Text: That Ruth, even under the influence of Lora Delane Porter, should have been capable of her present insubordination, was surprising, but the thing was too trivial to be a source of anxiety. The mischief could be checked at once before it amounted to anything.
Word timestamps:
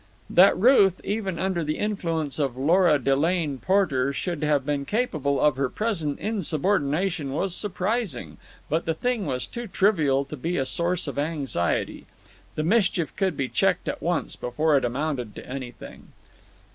That 0.31 0.57
Ruth, 0.57 0.99
even 1.03 1.37
under 1.37 1.63
the 1.63 1.77
influence 1.77 2.39
of 2.39 2.57
Lora 2.57 2.97
Delane 2.97 3.59
Porter, 3.59 4.11
should 4.13 4.41
have 4.41 4.65
been 4.65 4.83
capable 4.83 5.39
of 5.39 5.57
her 5.57 5.69
present 5.69 6.17
insubordination, 6.19 7.33
was 7.33 7.53
surprising, 7.53 8.37
but 8.67 8.85
the 8.85 8.95
thing 8.95 9.27
was 9.27 9.45
too 9.45 9.67
trivial 9.67 10.25
to 10.25 10.35
be 10.35 10.57
a 10.57 10.65
source 10.65 11.05
of 11.07 11.19
anxiety. 11.19 12.07
The 12.55 12.63
mischief 12.63 13.15
could 13.15 13.37
be 13.37 13.47
checked 13.47 13.87
at 13.87 14.01
once 14.01 14.35
before 14.35 14.75
it 14.75 14.85
amounted 14.85 15.35
to 15.35 15.47
anything. 15.47 16.07